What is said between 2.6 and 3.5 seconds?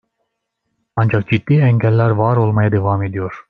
devam ediyor.